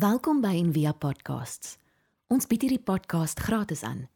Welkom 0.00 0.38
by 0.40 0.54
Envia 0.56 0.94
Podcasts. 0.96 1.74
Ons 2.32 2.46
bied 2.48 2.62
hierdie 2.64 2.80
podcast 2.80 3.40
gratis 3.44 3.82
aan. 3.84 4.06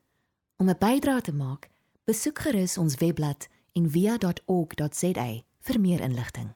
Om 0.56 0.70
'n 0.70 0.78
bydrae 0.80 1.20
te 1.20 1.34
maak, 1.34 1.68
besoek 2.08 2.38
gerus 2.38 2.78
ons 2.78 2.94
webblad 3.02 3.48
en 3.72 3.90
via.org.za 3.90 5.26
vir 5.66 5.80
meer 5.80 6.00
inligting. 6.00 6.54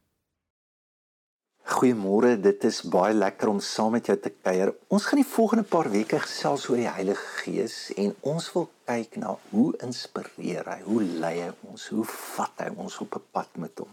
Goeiemôre, 1.63 2.41
dit 2.41 2.65
is 2.65 2.81
baie 2.83 3.15
lekker 3.15 3.49
om 3.49 3.61
saam 3.61 3.91
met 3.91 4.07
jou 4.07 4.19
te 4.19 4.33
kuier. 4.43 4.75
Ons 4.87 5.05
gaan 5.05 5.21
die 5.21 5.33
volgende 5.35 5.65
paar 5.65 5.91
weke 5.91 6.19
gesels 6.21 6.69
oor 6.69 6.77
die 6.77 6.89
Heilige 6.89 7.27
Gees 7.43 7.93
en 7.97 8.15
ons 8.21 8.53
wil 8.53 8.71
kyk 8.85 9.17
na 9.17 9.37
hoe 9.51 9.75
inspireer 9.77 10.65
hy, 10.65 10.81
hoe 10.85 11.03
lei 11.03 11.41
hy 11.41 11.53
ons, 11.61 11.89
hoe 11.89 12.05
vat 12.05 12.53
hy 12.57 12.71
ons 12.77 12.99
op 12.99 13.15
'n 13.17 13.23
pad 13.31 13.49
met 13.57 13.79
hom. 13.79 13.93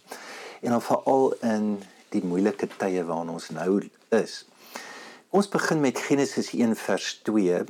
En 0.62 0.70
dan 0.72 0.82
veral 0.82 1.34
in 1.42 1.84
die 2.10 2.24
moeilike 2.24 2.68
tye 2.78 3.04
waarin 3.04 3.30
ons 3.30 3.50
nou 3.50 3.90
is. 4.10 4.46
Ons 5.36 5.50
begin 5.52 5.82
met 5.84 5.98
Genesis 6.00 6.54
1 6.54 6.78
vers 6.80 7.06
2. 7.28 7.64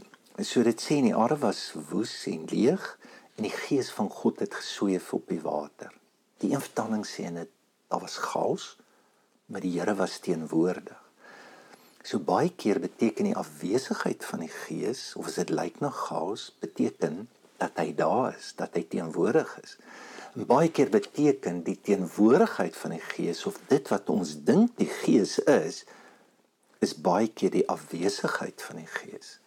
So 0.45 0.61
dit 0.61 0.81
sê 0.83 0.99
in 0.99 1.07
die 1.07 1.15
aarde 1.17 1.39
was 1.41 1.71
woes 1.89 2.11
en 2.29 2.43
leeg 2.51 2.83
en 3.39 3.47
die 3.47 3.53
gees 3.55 3.89
van 3.95 4.11
God 4.13 4.43
het 4.43 4.53
gesweef 4.53 5.07
op 5.17 5.25
die 5.33 5.39
water. 5.41 5.89
Die 6.43 6.51
een 6.51 6.61
vertaling 6.61 7.01
sê 7.09 7.25
dit 7.33 7.49
daar 7.89 8.03
was 8.03 8.19
chaos, 8.21 8.67
maar 9.49 9.65
die 9.65 9.73
Here 9.79 9.95
was 9.97 10.19
teenwoordig. 10.27 11.01
So 12.05 12.21
baie 12.21 12.53
keer 12.53 12.83
beteken 12.85 13.31
die 13.31 13.39
afwesigheid 13.41 14.29
van 14.29 14.45
die 14.45 14.53
gees 14.67 15.03
of 15.17 15.33
as 15.33 15.41
dit 15.41 15.57
lyk 15.57 15.81
na 15.81 15.89
chaos, 15.89 16.51
beteken 16.61 17.23
dat 17.57 17.81
hy 17.81 17.89
daar 17.97 18.35
is, 18.37 18.53
dat 18.61 18.77
hy 18.77 18.85
teenwoordig 18.93 19.57
is. 19.63 19.79
En 20.35 20.45
baie 20.45 20.69
keer 20.69 20.93
beteken 20.93 21.63
die 21.65 21.79
teenwoordigheid 21.81 22.77
van 22.77 22.99
die 22.99 23.05
gees 23.17 23.47
of 23.49 23.57
dit 23.73 23.89
wat 23.89 24.13
ons 24.13 24.37
dink 24.45 24.77
die 24.77 24.91
gees 25.01 25.39
is, 25.49 25.87
is 26.79 26.95
baie 26.95 27.27
keer 27.27 27.51
die 27.51 27.67
afwesigheid 27.69 28.61
van 28.61 28.83
die 28.83 28.91
gees 28.99 29.37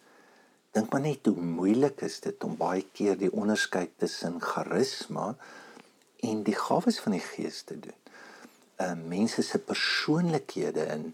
dink 0.75 0.91
maar 0.93 1.01
net 1.01 1.25
hoe 1.25 1.35
moeilik 1.35 2.01
is 2.05 2.19
dit 2.23 2.43
om 2.45 2.57
baie 2.57 2.85
keer 2.93 3.17
die 3.17 3.31
onderskeid 3.33 3.95
tussen 4.01 4.37
charisma 4.41 5.33
en 6.25 6.43
die 6.43 6.55
gawes 6.55 6.99
van 6.99 7.15
die 7.15 7.23
Gees 7.23 7.63
te 7.67 7.79
doen. 7.79 7.97
Uh 8.79 8.93
mense 8.93 9.43
se 9.43 9.59
persoonlikhede 9.59 10.85
in 10.95 11.13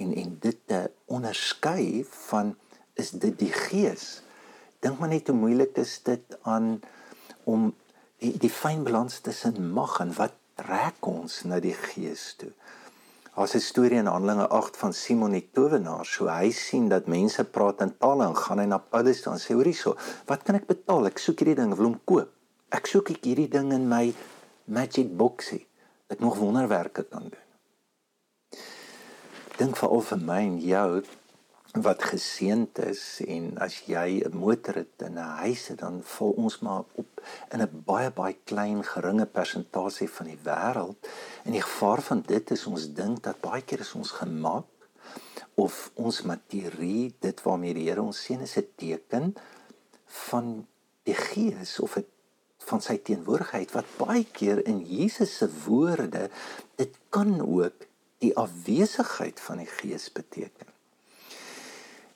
en 0.00 0.14
en 0.16 0.36
dit 0.40 0.58
te 0.66 0.80
onderskei 1.04 2.04
van 2.28 2.54
is 2.94 3.10
dit 3.10 3.38
die 3.38 3.52
Gees. 3.52 4.22
Dink 4.80 4.98
maar 4.98 5.12
net 5.12 5.28
hoe 5.28 5.36
moeilik 5.36 5.76
is 5.80 5.98
dit 6.04 6.36
aan 6.42 6.80
om 7.44 7.70
die 8.20 8.34
die 8.38 8.52
fyn 8.52 8.84
balans 8.84 9.20
tussen 9.24 9.72
mag 9.72 9.98
en 10.04 10.12
wat 10.18 10.36
trek 10.60 11.06
ons 11.06 11.42
na 11.48 11.60
die 11.60 11.76
Gees 11.76 12.34
toe. 12.36 12.52
Daar's 13.40 13.54
'n 13.54 13.60
storie 13.60 13.98
in 13.98 14.06
Handelinge 14.06 14.48
8 14.48 14.76
van 14.76 14.92
Simon 14.92 15.30
die 15.30 15.48
towenaar. 15.52 16.04
So 16.04 16.26
hy 16.28 16.50
sien 16.50 16.88
dat 16.88 17.06
mense 17.06 17.44
praat 17.44 17.80
in 17.80 17.96
tale 17.98 18.24
en 18.24 18.36
gaan 18.36 18.58
hy 18.58 18.64
na 18.64 18.78
Paulus 18.78 19.22
toe 19.22 19.32
en 19.32 19.38
sê: 19.38 19.54
"Hoor 19.54 19.64
hierso, 19.64 19.96
wat 20.26 20.42
kan 20.42 20.54
ek 20.54 20.66
betaal? 20.66 21.06
Ek 21.06 21.18
soek 21.18 21.38
hierdie 21.38 21.54
ding, 21.54 21.74
wil 21.74 21.84
hom 21.84 22.00
koop. 22.04 22.28
Ek 22.68 22.86
soek 22.86 23.10
ek 23.10 23.24
hierdie 23.24 23.48
ding 23.48 23.72
in 23.72 23.88
my 23.88 24.14
magic 24.64 25.16
boxie. 25.16 25.66
Ek 26.08 26.20
nog 26.20 26.36
wonderwerke 26.36 27.02
kan 27.08 27.22
doen." 27.22 27.48
Dink 29.56 29.76
vir 29.76 29.88
al 29.88 30.00
vir 30.00 30.18
my 30.18 30.40
en 30.40 30.60
jou 30.60 31.02
wat 31.78 32.02
geseënd 32.02 32.78
is 32.82 33.02
en 33.26 33.52
as 33.62 33.74
jy 33.86 34.22
'n 34.26 34.36
motor 34.36 34.74
het 34.74 35.02
en 35.06 35.14
'n 35.14 35.36
huis 35.42 35.68
het 35.68 35.78
dan 35.78 36.00
val 36.02 36.30
ons 36.30 36.58
maar 36.58 36.84
op 36.94 37.22
in 37.50 37.62
'n 37.62 37.82
baie 37.86 38.10
baie 38.10 38.36
klein 38.44 38.84
geringe 38.84 39.26
persentasie 39.26 40.10
van 40.10 40.26
die 40.26 40.38
wêreld 40.42 40.96
en 41.44 41.52
die 41.52 41.62
gevaar 41.62 42.02
van 42.02 42.22
dit 42.26 42.50
is 42.50 42.66
ons 42.66 42.92
dink 42.92 43.22
dat 43.22 43.40
baie 43.40 43.62
keer 43.62 43.80
is 43.80 43.94
ons 43.94 44.10
gemak 44.10 44.66
of 45.54 45.90
ons 45.94 46.22
materie 46.22 47.14
dit 47.18 47.42
waarmee 47.42 47.74
die 47.74 47.88
Here 47.88 48.02
ons 48.02 48.22
seën 48.22 48.40
is 48.40 48.56
'n 48.56 48.68
teken 48.76 49.34
van 50.06 50.66
die 51.02 51.14
gees 51.14 51.80
of 51.80 51.96
'n 51.96 52.06
van 52.58 52.80
sy 52.80 52.96
teenwoordigheid 52.98 53.70
wat 53.72 53.96
baie 53.96 54.24
keer 54.24 54.66
in 54.66 54.80
Jesus 54.86 55.36
se 55.36 55.48
woorde 55.66 56.30
dit 56.74 56.98
kan 57.08 57.40
ook 57.40 57.86
die 58.18 58.36
afwesigheid 58.36 59.40
van 59.40 59.56
die 59.56 59.72
gees 59.80 60.12
beteken 60.12 60.79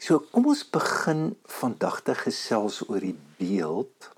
So 0.04 0.18
kom 0.20 0.50
ons 0.50 0.60
begin 0.68 1.30
vandag 1.48 2.02
te 2.04 2.12
gesels 2.18 2.82
oor 2.90 3.00
die 3.00 3.14
beeld 3.38 4.10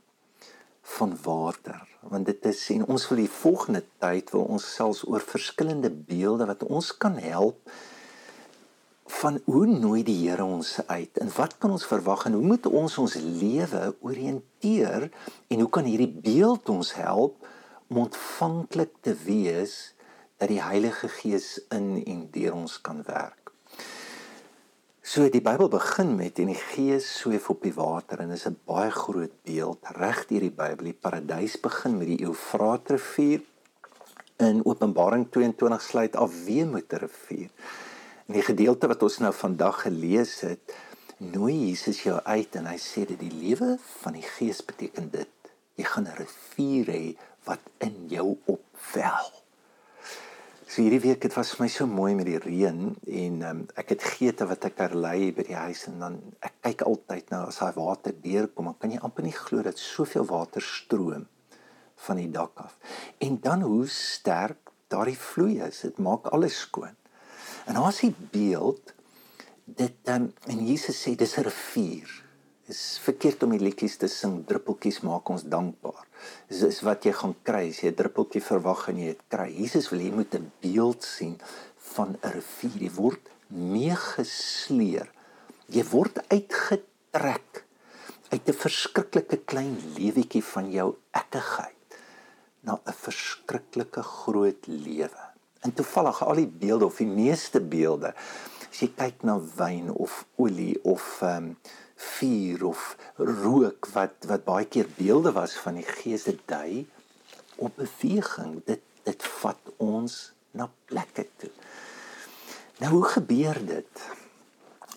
van 0.97 1.12
water 1.22 1.84
want 2.10 2.26
dit 2.26 2.48
is 2.50 2.62
en 2.74 2.82
ons 2.91 3.04
wil 3.10 3.20
die 3.20 3.30
volgende 3.30 3.84
tyd 4.02 4.32
wil 4.34 4.48
ons 4.56 4.66
selfs 4.78 5.04
oor 5.06 5.22
verskillende 5.22 5.92
beelde 6.10 6.50
wat 6.50 6.66
ons 6.66 6.91
kan 7.04 7.20
help 7.22 7.70
van 9.20 9.38
hoe 9.47 9.62
nooi 9.70 10.02
die 10.10 10.19
Here 10.24 10.48
ons 10.58 10.74
uit 10.91 11.22
en 11.22 11.30
wat 11.38 11.54
kan 11.62 11.78
ons 11.78 11.86
verwag 11.94 12.26
en 12.26 12.41
hoe 12.41 12.50
moet 12.56 12.66
ons 12.66 12.98
ons 13.06 13.18
lewe 13.22 13.86
orienteer 14.10 15.06
en 15.06 15.62
hoe 15.62 15.72
kan 15.78 15.86
hierdie 15.86 16.10
beeld 16.10 16.76
ons 16.80 16.97
help 16.98 17.47
om 17.86 18.08
ontvanklik 18.08 18.98
te 19.06 19.14
wees 19.22 19.78
dat 20.34 20.50
die 20.50 20.64
Heilige 20.66 21.14
Gees 21.22 21.60
in 21.70 21.92
en 22.03 22.30
deur 22.34 22.64
ons 22.64 22.80
kan 22.82 23.06
werk 23.06 23.46
So 25.06 25.28
die 25.31 25.39
Bybel 25.39 25.69
begin 25.71 26.17
met 26.19 26.41
en 26.43 26.49
die 26.50 26.59
Gees 26.59 27.06
sweef 27.21 27.44
op 27.53 27.61
die 27.62 27.77
water 27.77 28.19
en 28.25 28.33
is 28.34 28.47
'n 28.49 28.56
baie 28.67 28.91
groot 28.91 29.34
beeld 29.47 29.78
reg 30.03 30.27
deur 30.27 30.41
die 30.41 30.56
Bybel. 30.62 30.84
Die 30.91 30.99
paradys 31.05 31.55
begin 31.61 31.99
met 31.99 32.09
die 32.09 32.25
Eufratrivier 32.27 33.41
in 34.37 34.65
Openbaring 34.65 35.31
22 35.31 35.83
sluit 35.83 36.16
af 36.16 36.45
weer 36.45 36.66
met 36.66 36.93
'n 36.93 36.97
rivier. 37.06 37.50
In 38.27 38.34
die 38.34 38.43
gedeelte 38.43 38.87
wat 38.87 39.03
ons 39.03 39.19
nou 39.19 39.33
vandag 39.33 39.81
gelees 39.83 40.41
het, 40.41 40.75
nooi 41.16 41.55
Jesus 41.69 42.03
jou 42.03 42.21
uit 42.25 42.55
en 42.56 42.66
hy 42.66 42.78
sê 42.78 43.06
dat 43.06 43.21
die 43.21 43.39
lewe 43.45 43.78
van 44.03 44.12
die 44.12 44.27
Gees 44.34 44.65
beteken 44.65 45.11
dit. 45.11 45.34
Jy 45.75 45.84
gaan 45.84 46.09
'n 46.09 46.19
rivier 46.19 46.87
hê 46.87 47.16
wat 47.45 47.62
in 47.78 48.06
jou 48.09 48.39
opwel. 48.45 49.35
So 50.76 50.82
hierdie 50.84 51.06
week 51.06 51.22
het 51.25 51.32
was 51.32 51.54
vir 51.56 51.62
my 51.64 51.66
so 51.72 51.87
mooi 51.88 52.10
met 52.12 52.26
die 52.28 52.37
reën 52.37 52.81
en 53.22 53.37
um, 53.48 53.60
ek 53.81 53.94
het 53.94 54.03
geete 54.12 54.44
wat 54.50 54.66
ek 54.69 54.82
herlei 54.82 55.31
by 55.32 55.47
die 55.48 55.56
huis 55.56 55.87
en 55.88 56.03
dan 56.03 56.19
ek 56.44 56.59
kyk 56.66 56.82
altyd 56.84 57.32
nou 57.32 57.38
as 57.47 57.62
daai 57.62 57.78
water 57.78 58.12
deurkom, 58.20 58.69
dan 58.69 58.76
kan 58.82 58.92
jy 58.92 58.98
amper 59.00 59.25
nie 59.25 59.32
glo 59.32 59.65
dat 59.65 59.81
soveel 59.81 60.26
water 60.28 60.60
stroom 60.60 61.25
van 62.04 62.20
die 62.20 62.28
dak 62.34 62.60
af. 62.60 62.76
En 63.25 63.41
dan 63.41 63.65
hoe 63.65 63.88
sterk 63.88 64.69
daardie 64.92 65.16
vloei 65.16 65.62
is, 65.65 65.81
dit 65.86 65.97
maak 65.97 66.28
alles 66.36 66.60
skoon. 66.66 66.92
En 67.72 67.81
as 67.81 68.03
jy 68.04 68.12
beeld 68.36 68.92
dit 69.81 70.12
um, 70.12 70.28
en 70.28 70.60
Jesus 70.69 71.00
sê 71.00 71.16
dis 71.16 71.38
'n 71.41 71.48
rivier 71.48 72.19
is 72.72 72.99
verkeerd 73.03 73.44
om 73.47 73.53
die 73.54 73.62
liedjies 73.62 73.97
te 74.00 74.09
sing 74.10 74.41
druppeltjies 74.49 75.03
maak 75.06 75.28
ons 75.31 75.44
dankbaar. 75.47 76.03
Dis 76.50 76.65
is 76.66 76.81
wat 76.87 77.06
jy 77.06 77.12
gaan 77.15 77.34
kry 77.47 77.69
as 77.71 77.82
jy 77.82 77.91
'n 77.93 77.99
druppeltjie 78.00 78.43
verwag 78.43 78.88
en 78.91 78.99
jy 78.99 79.06
dit 79.15 79.22
kry. 79.31 79.49
Jesus 79.50 79.91
wil 79.91 80.00
hê 80.00 80.10
jy 80.10 80.16
moet 80.16 80.34
'n 80.34 80.53
beeld 80.62 81.03
sien 81.03 81.38
van 81.94 82.16
'n 82.22 82.32
rivier. 82.34 82.82
Jy 82.82 82.91
word 82.91 83.31
meegesleer. 83.49 85.09
Jy 85.69 85.84
word 85.84 86.19
uitgetrek 86.31 87.65
uit 88.31 88.49
'n 88.49 88.60
verskriklike 88.65 89.38
klein 89.47 89.77
lewetjie 89.97 90.43
van 90.43 90.71
jou 90.71 90.97
ekkigheid 91.12 91.98
na 92.62 92.81
'n 92.84 92.93
verskriklike 92.93 94.03
groot 94.03 94.66
lewe. 94.66 95.25
En 95.62 95.72
toevallig 95.72 96.22
al 96.22 96.34
die 96.34 96.47
beelde 96.47 96.87
of 96.87 96.97
die 96.97 97.06
meeste 97.06 97.60
beelde 97.60 98.15
as 98.71 98.82
jy 98.82 98.91
kyk 98.99 99.25
na 99.27 99.38
wyn 99.59 99.91
of 99.94 100.25
olie 100.37 100.77
of 100.84 101.04
ehm 101.22 101.50
um, 101.50 101.56
vuur 101.97 102.65
of 102.69 102.97
rook 103.16 103.88
wat 103.94 104.27
wat 104.28 104.44
baie 104.44 104.66
keer 104.69 104.88
beelde 104.99 105.32
was 105.32 105.54
van 105.65 105.78
die 105.81 105.87
gees 105.88 106.27
dit 106.28 106.41
dui 106.44 106.84
op 107.56 107.78
beweging 107.81 108.59
dit 108.69 108.82
dit 109.06 109.28
vat 109.41 109.72
ons 109.78 110.16
na 110.56 110.66
plekke 110.91 111.25
toe. 111.41 111.50
Nou 112.82 112.91
hoe 112.99 113.04
gebeur 113.15 113.60
dit? 113.66 114.04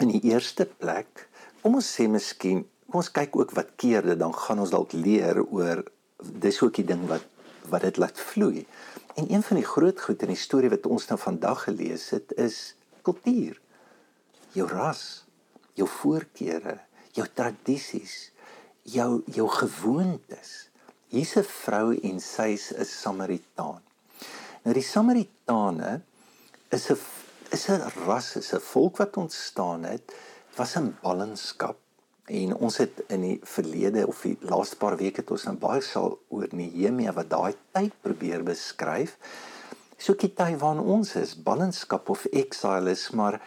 In 0.03 0.11
die 0.11 0.23
eerste 0.31 0.65
plek 0.65 1.27
kom 1.61 1.77
ons 1.79 1.91
sê 1.95 2.07
miskien 2.11 2.65
kom 2.89 2.99
ons 3.03 3.11
kyk 3.15 3.37
ook 3.37 3.55
wat 3.55 3.75
keer 3.79 4.03
dit 4.11 4.19
dan 4.19 4.35
gaan 4.35 4.63
ons 4.63 4.73
dalk 4.73 4.95
leer 4.97 5.39
oor 5.45 5.85
dis 6.19 6.59
ook 6.63 6.81
die 6.81 6.87
ding 6.91 7.05
wat 7.11 7.27
wat 7.69 7.83
dit 7.85 7.99
laat 8.01 8.17
vloei. 8.17 8.65
En 9.15 9.27
een 9.29 9.43
van 9.45 9.59
die 9.59 9.67
groot 9.67 9.99
goed 10.01 10.23
in 10.25 10.33
die 10.33 10.41
storie 10.41 10.71
wat 10.73 10.87
ons 10.89 11.05
nou 11.11 11.19
vandag 11.21 11.67
gelees 11.67 12.09
het 12.15 12.33
is 12.35 12.73
kultuur 13.09 13.57
jou 14.53 14.69
ras 14.69 15.25
jou 15.75 15.87
voorkeure 15.99 16.79
jou 17.19 17.27
tradisies, 17.33 18.29
jou 18.83 19.21
jou 19.33 19.47
gewoontes. 19.59 20.69
Hier's 21.09 21.35
'n 21.37 21.43
vrou 21.43 21.97
en 22.03 22.19
sy's 22.19 22.71
'n 22.71 22.85
Samaritaan. 22.85 23.81
Nou 24.63 24.73
die 24.73 24.83
Samaritane 24.83 26.01
is 26.69 26.89
'n 26.91 26.97
is 27.51 27.69
'n 27.69 27.81
ras, 28.05 28.35
is 28.35 28.53
'n 28.53 28.59
volk 28.59 28.97
wat 28.97 29.17
ontstaan 29.17 29.83
het 29.83 30.13
was 30.55 30.75
in 30.75 30.97
ballingskap 31.01 31.77
en 32.25 32.55
ons 32.55 32.77
het 32.77 33.03
in 33.07 33.21
die 33.21 33.39
verlede 33.43 34.07
of 34.07 34.21
die 34.21 34.37
laaste 34.41 34.75
paar 34.75 34.97
weke 34.97 35.21
het 35.21 35.31
ons 35.31 35.43
nou 35.43 35.55
baie 35.55 35.81
sal 35.81 36.19
oor 36.27 36.47
Nehemia 36.51 37.13
wat 37.13 37.29
daai 37.29 37.55
tyd 37.71 37.93
probeer 38.01 38.43
beskryf. 38.43 39.17
So 39.99 40.15
kyk 40.15 40.39
jy 40.39 40.57
waar 40.57 40.79
ons 40.79 41.15
is, 41.15 41.35
ballingskap 41.35 42.09
of 42.09 42.25
exile 42.31 42.91
is, 42.91 43.09
maar 43.11 43.41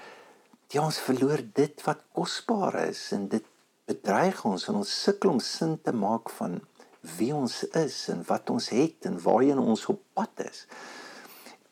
Ja, 0.72 0.87
ons 0.87 1.02
verloor 1.04 1.43
dit 1.52 1.82
wat 1.84 1.99
kosbaar 2.16 2.78
is 2.87 3.10
en 3.12 3.26
dit 3.28 3.44
bedreig 3.90 4.38
ons 4.49 4.62
en 4.70 4.78
ons 4.78 4.93
sukkel 5.02 5.34
om 5.34 5.40
sin 5.44 5.75
te 5.84 5.93
maak 5.93 6.31
van 6.38 6.54
wie 7.19 7.28
ons 7.37 7.58
is 7.76 7.96
en 8.08 8.22
wat 8.31 8.49
ons 8.54 8.70
het 8.72 9.08
en 9.10 9.19
waarheen 9.20 9.60
ons 9.60 9.82
op 9.93 10.00
pad 10.16 10.40
is. 10.46 10.62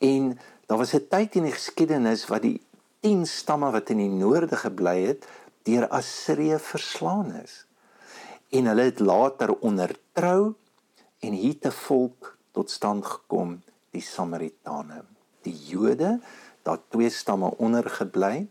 En 0.05 0.35
daar 0.69 0.77
was 0.83 0.93
'n 0.93 1.07
tyd 1.09 1.35
in 1.41 1.49
die 1.49 1.57
geskiedenis 1.57 2.27
wat 2.29 2.45
die 2.45 2.61
10 3.01 3.25
stamme 3.25 3.71
wat 3.71 3.89
in 3.89 3.97
die 4.05 4.13
noorde 4.21 4.55
gebly 4.55 4.97
het 5.07 5.25
deur 5.65 5.89
Assirië 5.89 6.59
verslaan 6.59 7.33
is. 7.41 7.65
En 8.51 8.65
hulle 8.65 8.85
het 8.91 8.99
later 8.99 9.55
ondertrou 9.59 10.53
en 11.19 11.33
hier 11.33 11.59
te 11.59 11.71
volk 11.71 12.37
tot 12.51 12.69
stand 12.69 13.05
gekom, 13.05 13.63
die 13.91 14.03
Samaritane. 14.03 15.03
Die 15.45 15.55
Jode, 15.67 16.19
daar 16.63 16.79
twee 16.89 17.09
stamme 17.09 17.51
ondergebly. 17.57 18.47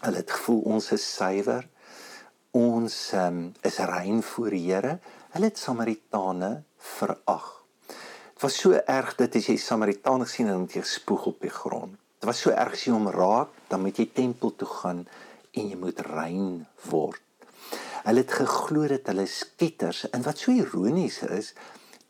Hulle 0.00 0.22
het 0.22 0.30
gevoel 0.30 0.60
ons 0.76 0.92
is 0.94 1.04
suiwer. 1.16 1.66
Ons 2.56 2.96
um, 3.16 3.42
is 3.64 3.78
rein 3.78 4.22
voor 4.22 4.52
die 4.52 4.62
Here. 4.66 4.98
Hulle 5.32 5.50
het 5.50 5.58
Samaritane 5.58 6.62
verag. 6.76 7.48
Dit 7.88 8.44
was 8.48 8.58
so 8.58 8.74
erg 8.74 9.14
dat 9.20 9.36
as 9.38 9.48
jy 9.48 9.56
Samaritane 9.60 10.26
sien 10.26 10.50
en 10.50 10.66
jy 10.70 10.82
spoeg 10.86 11.28
op 11.30 11.44
die 11.44 11.52
grond. 11.52 11.94
Dit 12.18 12.28
was 12.30 12.42
so 12.42 12.50
erg 12.54 12.76
as 12.76 12.86
jy 12.86 12.94
hom 12.94 13.10
raak, 13.12 13.52
dan 13.70 13.82
moet 13.84 13.98
jy 13.98 14.08
tempel 14.14 14.54
toe 14.58 14.68
gaan 14.68 15.04
en 15.52 15.68
jy 15.68 15.78
moet 15.78 16.00
rein 16.06 16.64
word. 16.88 17.22
Hulle 18.02 18.24
het 18.24 18.34
geglo 18.34 18.88
dat 18.90 19.08
hulle 19.12 19.28
sketters 19.30 20.04
en 20.10 20.24
wat 20.26 20.42
so 20.42 20.54
ironies 20.54 21.20
is, 21.22 21.52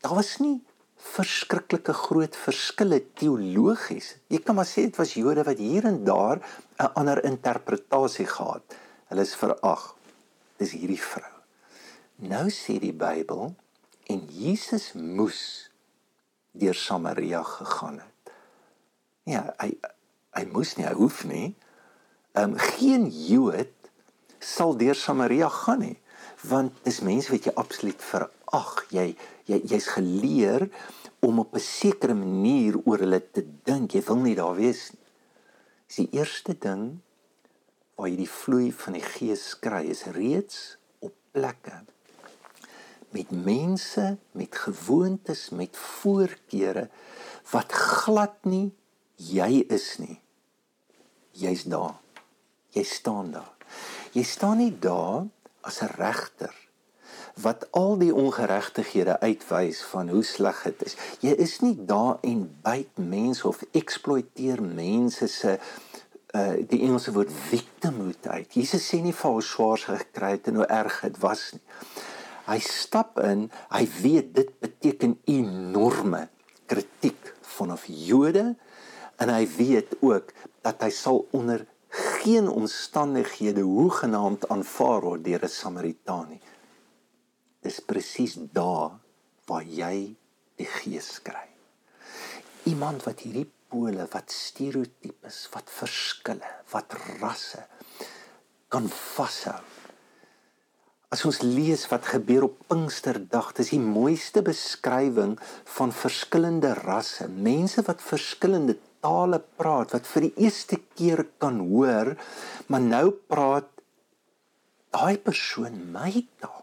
daar 0.01 0.17
was 0.17 0.39
nie 0.41 0.57
verskriklike 1.03 1.93
groot 1.93 2.35
verskille 2.35 2.99
teologies. 3.19 4.15
Jy 4.31 4.39
kan 4.45 4.55
maar 4.57 4.67
sê 4.69 4.87
dit 4.87 4.97
was 4.97 5.13
Jode 5.17 5.43
wat 5.45 5.59
hier 5.59 5.85
en 5.89 6.03
daar 6.07 6.39
'n 6.79 6.93
ander 6.95 7.23
interpretasie 7.23 8.25
gehad. 8.25 8.63
Hulle 9.09 9.21
is 9.21 9.35
verag. 9.35 9.95
Dis 10.57 10.71
hierdie 10.71 11.01
vrou. 11.01 11.33
Nou 12.15 12.49
sê 12.49 12.79
die 12.79 12.93
Bybel 12.93 13.55
en 14.07 14.27
Jesus 14.29 14.93
moes 14.93 15.69
deur 16.51 16.75
Samaria 16.75 17.43
gegaan 17.43 17.99
het. 17.99 18.33
Ja, 19.23 19.53
hy 19.57 19.77
hy 20.33 20.45
moes 20.45 20.75
nie, 20.75 20.85
hy 20.85 20.93
hoef 20.93 21.23
nie. 21.23 21.55
Ehm 22.33 22.53
um, 22.53 22.57
geen 22.57 23.09
Jood 23.09 23.73
sal 24.39 24.77
deur 24.77 24.95
Samaria 24.95 25.49
gaan 25.49 25.79
nie, 25.79 25.99
want 26.41 26.83
dis 26.83 27.01
mense 27.01 27.31
wat 27.31 27.45
jy 27.45 27.53
absoluut 27.55 28.01
verag. 28.01 28.42
Jy 28.93 29.15
jy 29.49 29.61
jy's 29.65 29.87
geleer 29.95 30.69
om 31.19 31.39
op 31.39 31.55
'n 31.55 31.59
sekere 31.59 32.13
manier 32.13 32.77
oor 32.85 32.99
hulle 32.99 33.21
te 33.31 33.43
dink. 33.63 33.93
Jy 33.93 34.03
wil 34.07 34.21
nie 34.21 34.35
daar 34.35 34.55
wees 34.55 34.91
nie. 34.91 35.01
Dis 35.87 35.95
die 35.95 36.19
eerste 36.19 36.53
ding 36.57 37.01
waar 37.95 38.09
jy 38.09 38.17
die 38.17 38.29
vloei 38.29 38.71
van 38.71 38.93
die 38.93 39.05
Gees 39.05 39.59
kry 39.59 39.83
is 39.93 40.05
reeds 40.15 40.77
op 40.99 41.13
plekke 41.31 41.83
met 43.13 43.29
mense 43.31 44.17
met 44.31 44.55
gewoontes 44.55 45.49
met 45.49 45.77
voorkeure 45.77 46.87
wat 47.51 47.71
glad 47.71 48.39
nie 48.49 48.73
jy 49.15 49.61
is 49.69 49.87
nie 50.01 50.17
jy's 51.37 51.67
daar 51.69 51.99
jy 52.73 52.83
staan 52.89 53.29
daar 53.35 53.53
jy 54.17 54.25
staan 54.25 54.57
nie 54.63 54.73
daar 54.73 55.29
as 55.61 55.81
'n 55.85 55.93
regter 55.97 56.62
wat 57.41 57.65
al 57.71 57.97
die 57.97 58.13
ongeregtighede 58.13 59.19
uitwys 59.19 59.81
van 59.89 60.09
hoe 60.09 60.23
sleg 60.23 60.61
dit 60.63 60.85
is. 60.85 60.95
Jy 61.19 61.33
is 61.41 61.59
nie 61.65 61.75
daar 61.85 62.19
en 62.21 62.45
byt 62.61 62.99
mense 63.01 63.47
of 63.47 63.63
eksploiteer 63.71 64.61
mense 64.61 65.27
se 65.27 65.57
uh 66.33 66.53
die 66.69 66.81
Engelse 66.81 67.13
woord 67.13 67.33
victimhood 67.49 68.27
uit. 68.27 68.53
Jesus 68.53 68.85
sê 68.89 69.01
nie 69.01 69.13
vir 69.13 69.35
hoe 69.35 69.41
swaar 69.45 69.81
gekry 69.81 70.31
het 70.33 70.47
en 70.49 70.61
hoe 70.61 70.69
erg 70.69 71.01
dit 71.05 71.19
was 71.21 71.51
nie. 71.53 71.61
Hy 72.47 72.57
stap 72.59 73.19
in, 73.21 73.45
hy 73.69 73.83
weet 74.01 74.33
dit 74.35 74.49
beteken 74.59 75.13
enorme 75.29 76.27
kritiek 76.65 77.33
vanaf 77.55 77.85
Jode 77.87 78.55
en 79.21 79.29
hy 79.29 79.45
weet 79.57 79.93
ook 80.01 80.33
dat 80.65 80.81
hy 80.81 80.89
sal 80.89 81.21
onder 81.37 81.67
geen 81.93 82.49
omstandighede 82.49 83.61
hoegenaamd 83.61 84.49
aanvaar 84.49 85.05
word 85.05 85.25
deur 85.25 85.45
'n 85.45 85.53
Samaritaan 85.53 86.33
nie 86.33 86.41
dis 87.63 87.79
presies 87.87 88.37
daar 88.55 88.99
waar 89.49 89.63
jy 89.63 90.13
die 90.59 90.69
gees 90.79 91.17
kry. 91.23 91.47
Iemand 92.69 93.03
wat 93.07 93.23
hierdie 93.25 93.47
pole, 93.71 94.05
wat 94.13 94.31
stereotypes, 94.31 95.47
wat 95.53 95.71
verskille, 95.71 96.51
wat 96.71 96.95
rasse 97.19 97.65
kan 98.71 98.87
vashou. 98.89 99.61
As 101.13 101.21
ons 101.29 101.43
lees 101.45 101.83
wat 101.91 102.07
gebeur 102.09 102.47
op 102.47 102.55
Pinksterdag, 102.71 103.51
dis 103.57 103.73
die 103.75 103.81
mooiste 103.81 104.41
beskrywing 104.45 105.35
van 105.75 105.93
verskillende 105.93 106.71
rasse, 106.79 107.27
mense 107.29 107.83
wat 107.85 108.01
verskillende 108.01 108.79
tale 109.03 109.41
praat 109.59 109.93
wat 109.93 110.09
vir 110.09 110.29
die 110.29 110.47
eerste 110.47 110.79
keer 110.95 111.25
kan 111.43 111.59
hoor, 111.67 112.15
maar 112.71 112.81
nou 112.81 113.05
praat 113.29 113.69
daai 114.93 115.17
persoon 115.21 115.77
my 115.93 116.23
taal 116.41 116.62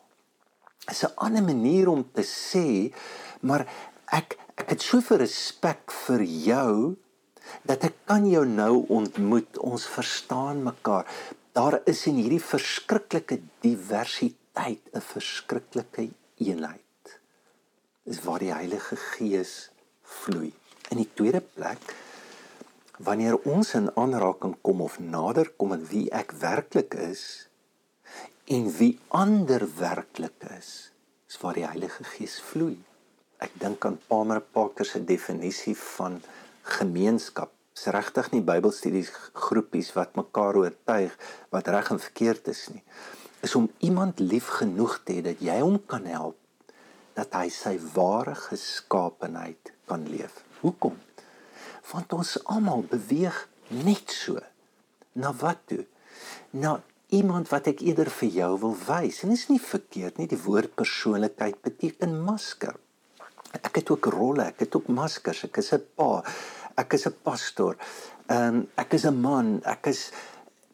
is 0.89 1.05
'n 1.05 1.15
ander 1.17 1.43
manier 1.43 1.89
om 1.89 2.05
te 2.13 2.23
sê, 2.23 2.95
maar 3.41 3.67
ek 4.07 4.39
ek 4.61 4.69
het 4.77 4.83
soveel 4.83 5.17
respek 5.17 5.93
vir 6.07 6.23
jou 6.23 6.97
dat 7.65 7.85
ek 7.85 7.95
kan 8.05 8.27
jou 8.29 8.45
nou 8.47 8.85
ontmoet. 8.89 9.59
Ons 9.59 9.87
verstaan 9.87 10.63
mekaar. 10.63 11.07
Daar 11.53 11.81
is 11.85 12.07
in 12.07 12.21
hierdie 12.21 12.43
verskriklike 12.43 13.41
diversiteit 13.61 14.83
'n 14.93 15.01
verskriklike 15.01 16.11
eenheid. 16.39 17.21
Dis 18.05 18.23
waar 18.25 18.39
die 18.39 18.53
Heilige 18.53 18.97
Gees 18.97 19.71
vloei. 20.03 20.53
In 20.91 20.97
die 20.97 21.11
tweede 21.15 21.41
plek 21.41 21.95
wanneer 22.99 23.37
ons 23.49 23.75
in 23.75 23.91
aanraking 23.97 24.57
kom 24.61 24.81
of 24.81 24.99
nader 24.99 25.51
kom 25.57 25.69
met 25.69 25.89
wie 25.89 26.11
ek 26.13 26.33
werklik 26.33 26.95
is, 26.95 27.50
en 28.51 28.67
wie 28.81 28.99
ander 29.15 29.63
werklik 29.79 30.43
is, 30.59 30.91
is 31.31 31.37
waar 31.39 31.55
die 31.55 31.67
Heilige 31.67 32.03
Gees 32.03 32.41
vloei. 32.43 32.75
Ek 33.39 33.53
dink 33.63 33.85
aan 33.87 34.01
Palmer 34.11 34.41
Parker 34.43 34.89
se 34.89 34.99
definisie 35.07 35.77
van 35.79 36.19
gemeenskap. 36.67 37.53
Dis 37.79 37.87
regtig 37.95 38.33
nie 38.33 38.43
Bybelstudies 38.43 39.13
groepies 39.39 39.93
wat 39.95 40.19
mekaar 40.19 40.59
oortuig 40.59 41.15
wat 41.55 41.71
reg 41.71 41.93
en 41.95 42.03
verkeerd 42.03 42.51
is 42.51 42.65
nie. 42.75 42.83
Is 43.47 43.55
om 43.55 43.71
iemand 43.87 44.19
lief 44.19 44.51
genoeg 44.59 44.99
te 45.05 45.21
hê 45.21 45.25
dat 45.31 45.47
jy 45.47 45.61
hom 45.63 45.79
kan 45.87 46.11
help 46.11 46.37
dat 47.15 47.39
hy 47.39 47.47
sy 47.55 47.77
ware 47.95 48.35
geskaapenheid 48.35 49.73
kan 49.87 50.11
leef. 50.11 50.43
Hoekom? 50.65 50.99
Want 51.95 52.19
ons 52.19 52.37
almal 52.51 52.83
beweeg 52.91 53.45
net 53.87 54.11
so. 54.11 54.43
Na 55.15 55.31
wat 55.39 55.63
toe? 55.71 55.85
Na 56.51 56.81
iemand 57.11 57.49
wat 57.51 57.67
ek 57.71 57.83
eerder 57.83 58.11
vir 58.21 58.31
jou 58.35 58.51
wil 58.65 58.77
wys. 58.87 59.23
En 59.23 59.33
dit 59.33 59.39
is 59.39 59.49
nie 59.51 59.61
verkeerd 59.63 60.19
nie. 60.21 60.29
Die 60.31 60.41
woord 60.45 60.75
persoonlikheid 60.79 61.61
beteken 61.65 62.21
masker. 62.25 62.77
Ek 63.59 63.81
het 63.81 63.91
ook 63.91 64.07
rolle, 64.15 64.47
ek 64.53 64.65
het 64.65 64.77
ook 64.79 64.91
maskers. 64.95 65.45
Ek 65.49 65.59
is 65.59 65.73
'n 65.75 65.83
pa. 65.97 66.23
Ek 66.77 66.93
is 66.95 67.07
'n 67.07 67.17
pastoor. 67.23 67.77
Ehm 68.29 68.55
um, 68.55 68.69
ek 68.77 68.95
is 68.95 69.05
'n 69.07 69.21
man. 69.21 69.61
Ek 69.65 69.87
is 69.87 70.13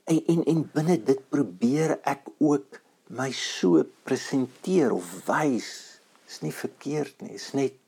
en 0.04 0.20
en, 0.26 0.44
en 0.44 0.70
binne 0.74 1.02
dit 1.02 1.20
probeer 1.28 1.98
ek 2.04 2.28
ook 2.38 2.80
my 3.08 3.30
so 3.32 3.84
presenteer 4.04 4.92
of 4.92 5.26
wys. 5.26 6.00
Is 6.26 6.40
nie 6.42 6.52
verkeerd 6.52 7.20
nie. 7.22 7.34
Is 7.34 7.52
net 7.52 7.78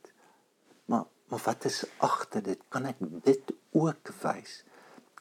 maar 0.85 1.05
maar 1.29 1.41
wat 1.45 1.65
is 1.65 1.85
agter 1.97 2.41
dit? 2.43 2.59
Kan 2.69 2.85
ek 2.85 2.97
dit 3.23 3.53
ook 3.71 4.09
wys? 4.21 4.63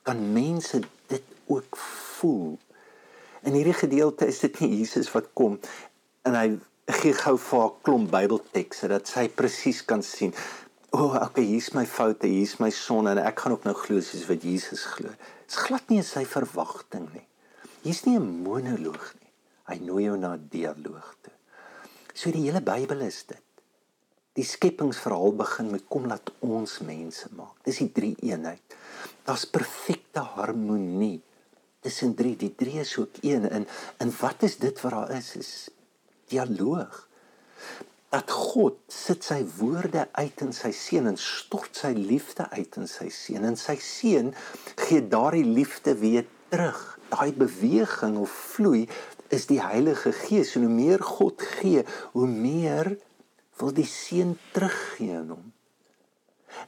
Kan 0.03 0.33
mense 0.33 0.81
dit 1.07 1.25
ook 1.47 1.77
voel? 1.77 2.59
In 3.43 3.55
hierdie 3.55 3.77
gedeelte 3.77 4.27
is 4.27 4.41
dit 4.43 4.61
nie 4.61 4.79
Jesus 4.81 5.11
wat 5.15 5.31
kom 5.39 5.59
en 6.27 6.35
hy 6.35 6.49
gee 7.01 7.13
gou 7.13 7.37
vir 7.39 7.65
'n 7.65 7.75
klomp 7.85 8.11
Bybeltekste 8.11 8.89
dat 8.89 9.07
sy 9.07 9.29
presies 9.29 9.85
kan 9.85 10.03
sien. 10.03 10.35
O, 10.91 10.99
oh, 10.99 11.15
okay, 11.23 11.45
hier's 11.45 11.75
my 11.75 11.85
foute, 11.87 12.27
hier's 12.27 12.59
my 12.59 12.71
sonde 12.71 13.11
en 13.11 13.19
ek 13.19 13.41
gaan 13.41 13.53
ook 13.53 13.65
nou 13.65 13.75
glo 13.75 14.01
soos 14.01 14.27
wat 14.29 14.43
Jesus 14.43 14.85
glo. 14.85 15.09
Dit 15.09 15.51
is 15.53 15.57
glad 15.69 15.89
nie 15.89 16.03
sy 16.03 16.25
verwagting 16.25 17.13
nie. 17.13 17.27
Hier's 17.83 18.05
nie 18.07 18.17
'n 18.17 18.43
monoloog 18.43 19.15
nie. 19.21 19.33
Hy 19.69 19.79
nooi 19.85 20.05
jou 20.05 20.17
na 20.17 20.33
'n 20.35 20.49
dialoog 20.51 21.15
toe. 21.23 21.33
So 22.15 22.31
die 22.31 22.49
hele 22.49 22.61
Bybel 22.61 23.01
is 23.01 23.23
dit. 23.23 23.43
Die 24.33 24.45
skepingsverhaal 24.45 25.33
begin 25.37 25.71
met 25.71 25.85
kom 25.89 26.07
laat 26.07 26.31
ons 26.41 26.79
mense 26.81 27.29
maak. 27.37 27.55
Dis 27.65 27.79
die 27.79 27.93
drie 27.93 28.17
eenheid. 28.23 28.63
Daar's 29.25 29.45
perfekte 29.45 30.21
harmonie 30.21 31.21
tussen 31.81 32.15
drie 32.19 32.37
die 32.37 32.55
drie 32.55 32.79
is 32.81 32.97
ook 32.99 33.21
een 33.21 33.49
en 33.49 33.67
en 33.99 34.15
wat 34.21 34.43
is 34.49 34.57
dit 34.57 34.81
wat 34.81 34.97
daar 34.97 35.17
is 35.17 35.35
is 35.37 35.53
dialoog 36.33 37.05
dat 38.09 38.31
God 38.31 38.79
sit 38.89 39.25
sy 39.25 39.43
woorde 39.59 40.07
uit 40.13 40.41
in 40.41 40.55
sy 40.57 40.73
seun 40.73 41.11
en 41.11 41.19
stort 41.21 41.77
sy 41.77 41.93
liefde 41.97 42.49
uit 42.51 42.77
in 42.81 42.89
sy 42.89 43.09
seun 43.13 43.45
en 43.45 43.57
sy 43.61 43.77
seun 43.85 44.33
gee 44.87 45.05
daardie 45.15 45.45
liefde 45.45 45.95
weer 46.01 46.27
terug 46.49 46.99
daai 47.09 47.33
beweging 47.33 48.17
of 48.21 48.31
vloei 48.31 48.87
is 49.29 49.47
die 49.49 49.61
Heilige 49.61 50.13
Gees. 50.13 50.55
En 50.57 50.65
hoe 50.67 50.73
meer 50.73 51.03
God 51.03 51.43
gee, 51.43 51.85
hoe 52.13 52.27
meer 52.29 52.97
wil 53.59 53.73
die 53.75 53.87
Seun 53.89 54.37
teruggee 54.53 55.17
aan 55.17 55.33
hom. 55.35 55.53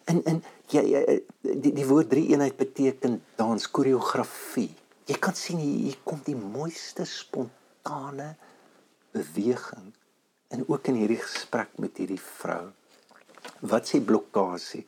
En 0.05 0.23
en 0.25 0.43
ja, 0.73 0.83
ja 0.85 1.01
die 1.41 1.73
die 1.73 1.87
woord 1.87 2.11
drie 2.11 2.29
eenheid 2.33 2.57
beteken 2.57 3.21
dans 3.41 3.71
koreografie. 3.71 4.75
Jy 5.11 5.17
kan 5.19 5.35
sien 5.35 5.59
hier 5.59 5.97
kom 6.07 6.21
die 6.23 6.37
mooiste 6.39 7.03
spontane 7.09 8.29
beweging 9.11 9.89
en 10.55 10.61
ook 10.69 10.87
in 10.93 11.01
hierdie 11.01 11.19
gesprek 11.19 11.73
met 11.83 11.99
hierdie 11.99 12.21
vrou. 12.23 12.69
Wat 13.73 13.91
sê 13.91 13.99
blokkade? 13.99 14.85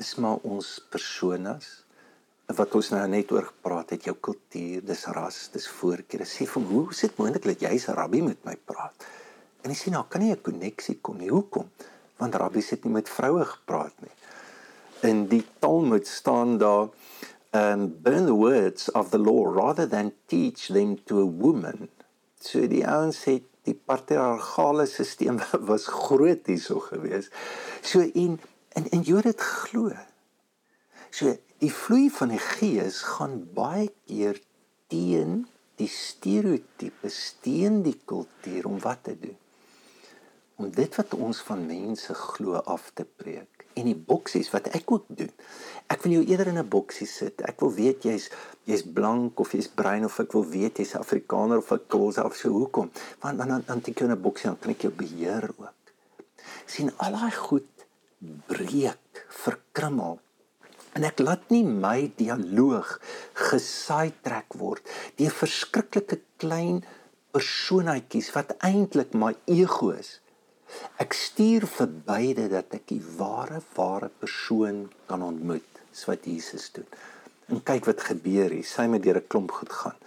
Dis 0.00 0.14
maar 0.24 0.40
ons 0.48 0.70
personas 0.88 1.68
wat 2.56 2.78
ons 2.78 2.88
nou 2.94 3.02
net 3.12 3.34
oor 3.34 3.44
gepraat 3.50 3.92
het, 3.92 4.06
jou 4.08 4.14
kultuur, 4.28 4.80
dis 4.88 5.04
ras, 5.12 5.42
dis 5.52 5.68
voorkeure. 5.82 6.24
Sê 6.24 6.46
vir 6.48 6.66
hoe 6.70 6.84
is 6.94 7.04
dit 7.04 7.20
moontlik 7.20 7.44
dat 7.50 7.68
jy's 7.68 7.88
'n 7.90 7.98
rabbi 7.98 8.22
met 8.22 8.40
my 8.46 8.56
praat? 8.56 9.04
En 9.64 9.70
hy 9.70 9.76
sê 9.76 9.90
nou, 9.90 10.04
kan 10.08 10.22
nie 10.22 10.32
'n 10.32 10.40
koneksie 10.40 10.98
kom 11.02 11.18
nie. 11.18 11.28
Hoekom? 11.28 11.68
Want 12.16 12.34
rabbies 12.34 12.70
het 12.70 12.84
nie 12.84 12.92
met 12.92 13.08
vroue 13.08 13.44
gepraat 13.44 13.92
nie. 14.00 14.16
In 15.02 15.26
die 15.28 15.44
Talmud 15.60 16.06
staan 16.06 16.58
daar 16.58 16.88
um 17.50 17.88
burn 18.02 18.26
the 18.26 18.34
words 18.34 18.88
of 18.88 19.10
the 19.10 19.18
law 19.18 19.44
rather 19.44 19.86
than 19.86 20.12
teach 20.28 20.68
them 20.68 20.96
to 21.06 21.20
a 21.20 21.26
woman. 21.26 21.88
So 22.40 22.66
die 22.66 22.84
ouens 22.86 23.24
het 23.24 23.46
die 23.66 23.74
patriargale 23.74 24.86
stelsel 24.86 25.40
was 25.70 25.86
groot 25.86 26.46
hierso 26.46 26.80
gewees. 26.80 27.30
So 27.82 28.00
en 28.00 28.38
en 28.76 28.90
en 28.90 29.02
jy 29.02 29.22
het 29.24 29.40
glo. 29.40 29.94
So 31.10 31.36
die 31.62 31.72
vloei 31.72 32.10
van 32.12 32.34
die 32.34 32.42
gees 32.42 33.00
gaan 33.16 33.40
baie 33.56 33.88
keer 34.04 34.38
teen 34.92 35.46
die 35.76 35.88
stereotipe, 35.88 37.10
teen 37.44 37.82
die 37.84 37.96
kultuur 38.04 38.68
om 38.68 38.78
wat 38.84 39.02
te 39.08 39.16
doen. 39.20 39.36
Om 40.56 40.70
dit 40.72 40.96
wat 40.96 41.14
ons 41.14 41.40
van 41.44 41.66
mense 41.68 42.14
glo 42.16 42.60
af 42.64 42.90
te 42.94 43.04
preek. 43.04 43.55
En 43.76 43.88
die 43.88 43.96
boksies 43.96 44.50
wat 44.54 44.70
ek 44.76 44.90
ook 44.90 45.06
doen. 45.08 45.30
Ek 45.92 46.02
wil 46.02 46.16
jou 46.16 46.24
eerder 46.24 46.50
in 46.52 46.58
'n 46.58 46.68
boksie 46.68 47.06
sit. 47.06 47.40
Ek 47.44 47.60
wil 47.60 47.72
weet 47.72 48.02
jy's 48.02 48.30
jy's 48.64 48.82
blank 48.82 49.40
of 49.40 49.52
jy's 49.52 49.68
bruin 49.68 50.04
of 50.04 50.18
ek 50.20 50.32
wil 50.32 50.46
weet 50.46 50.78
jy's 50.78 50.96
Afrikaner 50.96 51.58
of 51.58 51.72
ek 51.72 51.88
kos 51.88 52.18
of 52.18 52.36
so 52.36 52.50
hoekom? 52.50 52.90
Want 53.20 53.38
dan 53.38 53.48
dan 53.48 53.62
dan 53.66 53.80
tik 53.80 54.00
jy 54.00 54.06
'n 54.06 54.22
boksie 54.22 54.50
dan 54.50 54.58
kan 54.58 54.70
ek 54.70 54.80
jou 54.80 54.92
beheer 54.92 55.50
ook. 55.58 55.74
sien 56.66 56.90
al 56.96 57.12
daai 57.12 57.30
goed 57.30 57.68
breek, 58.46 59.26
verkrummel 59.28 60.18
En 60.96 61.04
ek 61.04 61.20
laat 61.20 61.50
nie 61.52 61.64
my 61.64 62.08
dialoog 62.16 62.94
gesaai 63.36 64.14
trek 64.24 64.54
word 64.56 64.84
deur 65.20 65.34
verskriklike 65.42 66.22
klein 66.40 66.78
persoonheidjies 67.36 68.30
wat 68.32 68.54
eintlik 68.64 69.12
my 69.12 69.34
ego 69.44 69.90
is. 69.92 70.16
Ek 71.02 71.12
stuur 71.12 71.66
verby 71.66 72.34
dit 72.34 72.50
dat 72.50 72.74
ek 72.74 72.86
die 72.88 73.02
ware 73.18 73.62
ware 73.74 74.08
persoon 74.08 74.86
kan 75.06 75.22
ontmoet, 75.22 75.82
so 75.92 76.12
wat 76.12 76.24
Jesus 76.24 76.70
doen. 76.72 76.88
En 77.46 77.62
kyk 77.62 77.86
wat 77.86 78.02
gebeur 78.10 78.50
hier. 78.50 78.64
Sy 78.66 78.86
met 78.90 79.02
deur 79.02 79.20
'n 79.20 79.28
klomp 79.28 79.52
goed 79.52 79.72
gaan. 79.72 79.98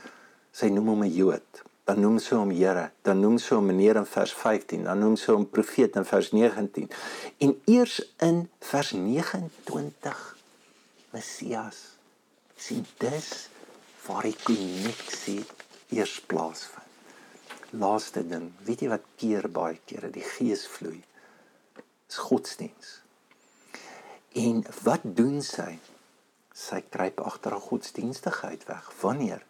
Sy 0.51 0.67
noem 0.69 0.87
hom 0.87 1.03
'n 1.03 1.15
Jood, 1.15 1.63
dan 1.89 2.03
noem 2.03 2.19
sy 2.21 2.35
hom 2.37 2.51
Here, 2.53 2.91
dan 3.01 3.21
noem 3.23 3.37
sy 3.41 3.55
hom 3.55 3.65
meneer 3.65 3.97
in 3.97 4.05
vers 4.05 4.33
15, 4.33 4.83
dan 4.85 4.99
noem 5.01 5.15
sy 5.17 5.33
hom 5.33 5.47
profeet 5.49 5.95
in 5.97 6.05
vers 6.05 6.31
19. 6.31 6.89
En 7.39 7.55
eers 7.65 8.01
in 8.21 8.43
vers 8.59 8.91
29 8.91 10.19
Messias. 11.15 11.97
sien 12.59 12.85
dis 12.99 13.47
waar 14.05 14.27
die 14.27 14.35
koneksie 14.43 15.45
eers 15.95 16.19
plaasvind. 16.27 16.78
Laaste 17.69 18.23
ding, 18.25 18.47
weet 18.65 18.81
jy 18.81 18.87
wat 18.89 19.05
keer 19.21 19.45
baie 19.53 19.77
kere 19.85 20.09
die 20.09 20.25
gees 20.25 20.63
vloei? 20.65 21.03
Is 22.09 22.17
godsdiens. 22.17 22.95
En 24.33 24.63
wat 24.85 25.03
doen 25.03 25.37
sy? 25.45 25.75
Sy 26.49 26.79
kruip 26.89 27.21
agter 27.21 27.53
haar 27.53 27.61
godsdienstigheid 27.61 28.65
weg. 28.65 28.89
Wanneer? 29.03 29.43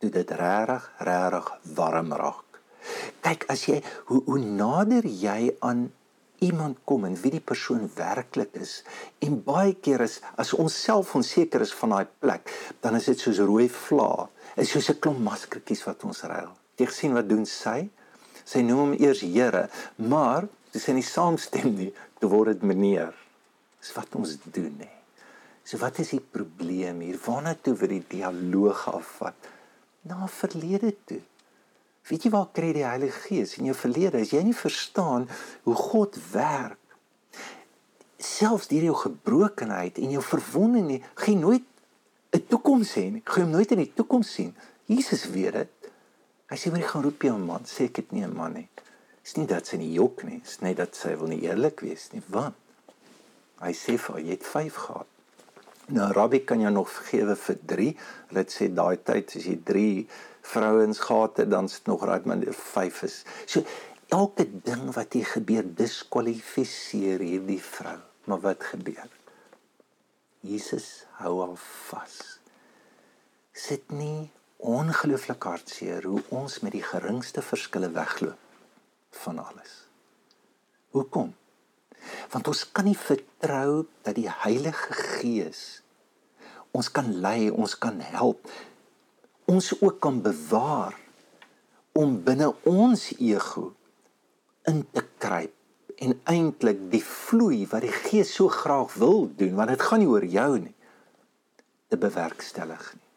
Toe 0.00 0.08
dit 0.14 0.32
regtig, 0.40 0.86
regtig 1.04 1.50
warm 1.76 2.14
raak. 2.16 2.60
Kyk, 3.20 3.44
as 3.52 3.66
jy 3.68 3.82
hoe 4.08 4.22
hoe 4.24 4.40
nader 4.40 5.04
jy 5.04 5.52
aan 5.60 5.90
iemand 6.40 6.78
kom 6.88 7.04
en 7.04 7.18
wie 7.20 7.34
die 7.34 7.44
persoon 7.44 7.84
werklik 7.98 8.56
is 8.56 8.78
en 9.20 9.36
baie 9.44 9.74
keer 9.84 10.00
is 10.06 10.22
as 10.40 10.54
ons 10.56 10.78
self 10.86 11.12
onseker 11.18 11.60
is 11.60 11.74
van 11.82 11.92
daai 11.92 12.08
plek 12.24 12.48
dan 12.80 12.96
is 12.96 13.10
dit 13.12 13.20
soos 13.20 13.42
rooi 13.44 13.68
vla 13.68 14.30
is 14.56 14.72
soos 14.72 14.88
'n 14.88 15.00
klomp 15.04 15.20
maskertjies 15.26 15.84
wat 15.84 16.04
ons 16.08 16.22
ruil 16.32 16.54
jy 16.80 16.88
gesien 16.90 17.16
wat 17.16 17.28
doen 17.30 17.46
sy 17.46 17.88
sy 18.44 18.64
noem 18.66 18.84
hom 18.84 18.94
eers 18.98 19.22
Here 19.24 19.68
maar 19.96 20.48
dis 20.72 20.88
nie 20.94 21.06
saamstem 21.06 21.74
nie 21.76 21.90
toe 22.20 22.30
word 22.32 22.54
dit 22.54 22.68
meneer 22.72 23.14
dis 23.80 23.94
wat 23.96 24.16
ons 24.20 24.36
doen 24.46 24.72
nê 24.80 24.92
so 25.64 25.78
wat 25.82 26.00
is 26.02 26.14
die 26.16 26.24
probleem 26.36 27.02
hier 27.06 27.18
waarna 27.26 27.54
toe 27.54 27.76
vir 27.82 27.96
die 27.96 28.04
dialoog 28.16 28.86
afvat 28.94 29.50
na 30.08 30.26
verlede 30.40 30.94
toe 31.06 31.22
Weet 32.10 32.26
jy 32.26 32.30
waar 32.32 32.48
kry 32.56 32.72
die 32.74 32.86
Heilige 32.86 33.20
Gees 33.28 33.56
in 33.60 33.68
jou 33.68 33.76
verlede? 33.76 34.22
As 34.24 34.32
jy 34.34 34.40
nie 34.42 34.56
verstaan 34.56 35.28
hoe 35.66 35.76
God 35.78 36.16
werk 36.32 36.78
selfs 38.20 38.68
deur 38.68 38.88
jou 38.88 38.96
gebrokenheid 39.00 39.96
en 40.02 40.10
jou 40.12 40.22
verwonding 40.24 40.88
nie, 40.88 41.02
gaan 41.14 41.38
nooit 41.40 41.66
'n 42.36 42.46
toekoms 42.48 42.94
hê 42.98 43.06
nie. 43.10 43.22
Gaan 43.24 43.50
nooit 43.50 43.70
in 43.72 43.78
die 43.84 43.92
toekoms 43.94 44.32
sien. 44.32 44.54
Jesus 44.84 45.24
weet 45.30 45.52
dit. 45.52 45.79
Hy 46.50 46.56
sê 46.58 46.70
wanneer 46.72 46.88
jy 46.88 46.92
gaan 46.92 47.04
roep 47.06 47.22
jou 47.22 47.36
man, 47.38 47.66
sê 47.70 47.84
ek 47.86 48.00
dit 48.00 48.12
nie 48.12 48.24
'n 48.26 48.34
man 48.34 48.54
nie. 48.58 48.68
Dis 49.22 49.36
nie 49.36 49.46
dat 49.46 49.66
sy 49.66 49.76
nie 49.76 49.92
jok 49.94 50.24
nie, 50.24 50.40
dis 50.40 50.60
net 50.60 50.76
dat 50.76 50.96
sy 50.96 51.14
wil 51.14 51.28
nie 51.28 51.42
eerlik 51.44 51.80
wees 51.80 52.08
nie. 52.12 52.22
Want 52.26 52.56
hy 53.60 53.72
sê 53.72 53.96
vir 53.96 54.18
jy 54.18 54.30
het 54.30 54.46
5 54.46 54.74
gehad. 54.74 55.06
Nou 55.90 56.12
Rabbi 56.12 56.40
kan 56.44 56.60
jou 56.60 56.70
nog 56.70 56.90
vergewe 56.90 57.36
vir 57.36 57.58
3. 57.66 57.94
Hulle 58.30 58.44
sê 58.48 58.68
daai 58.74 58.96
tyd 58.96 59.36
as 59.36 59.46
jy 59.46 59.56
3 59.62 60.08
vrouens 60.42 60.98
gehad 60.98 61.36
het 61.36 61.50
dan 61.50 61.68
sit 61.68 61.86
nog 61.86 62.04
raak 62.04 62.26
maar 62.26 62.42
5 62.50 63.02
is. 63.02 63.24
So 63.46 63.62
elke 64.08 64.46
ding 64.64 64.90
wat 64.94 65.12
hier 65.12 65.26
gebeur 65.26 65.62
diskwalifiseer 65.62 67.20
hierdie 67.20 67.62
vrou. 67.62 67.98
Maar 68.24 68.40
wat 68.40 68.64
gebeur? 68.72 69.10
Jesus 70.40 71.06
hou 71.20 71.40
haar 71.40 71.56
vas. 71.90 72.40
Sit 73.52 73.90
nie 73.92 74.30
ongelooflik 74.60 75.42
hartseer 75.42 76.04
hoe 76.04 76.22
ons 76.28 76.60
met 76.60 76.72
die 76.72 76.84
geringste 76.84 77.42
verskille 77.42 77.90
wegloop 77.94 78.38
van 79.24 79.38
alles. 79.38 79.86
Hoekom? 80.90 81.34
Want 82.32 82.48
ons 82.48 82.64
kan 82.72 82.86
nie 82.88 82.96
vertrou 82.96 83.86
dat 84.04 84.16
die 84.16 84.28
Heilige 84.30 84.96
Gees 84.96 85.82
ons 86.70 86.90
kan 86.94 87.08
lei, 87.18 87.50
ons 87.50 87.74
kan 87.78 87.98
help 88.00 88.46
ons 89.50 89.72
ook 89.80 89.98
kan 90.00 90.20
bewaar 90.22 90.94
om 91.98 92.20
binne 92.22 92.52
ons 92.70 93.08
ego 93.18 93.72
in 94.70 94.84
te 94.94 95.02
kruip 95.18 95.56
en 96.00 96.14
eintlik 96.30 96.86
die 96.92 97.02
vloei 97.04 97.64
wat 97.72 97.82
die 97.84 97.92
Gees 97.92 98.30
so 98.36 98.48
graag 98.52 98.94
wil 99.02 99.26
doen 99.36 99.56
want 99.58 99.74
dit 99.74 99.82
gaan 99.88 100.04
nie 100.04 100.10
oor 100.10 100.24
jou 100.24 100.52
nie 100.58 100.76
te 101.90 101.98
bewerkstellig 101.98 102.92
nie. 102.94 103.09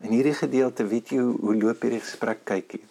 In 0.00 0.14
hierdie 0.16 0.34
gedeelte 0.34 0.86
weet 0.86 1.12
jy 1.12 1.18
hoe, 1.18 1.54
loop 1.56 1.82
hierdie 1.82 2.00
gesprek 2.00 2.44
kyk 2.44 2.72
hier. 2.72 2.88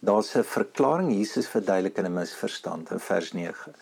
Daar's 0.00 0.34
'n 0.36 0.44
verklaring 0.44 1.12
Jesus 1.12 1.48
verduidelik 1.48 1.98
in 1.98 2.06
'n 2.06 2.14
misverstand 2.14 2.90
in 2.90 3.00
vers 3.00 3.32
9 3.32 3.74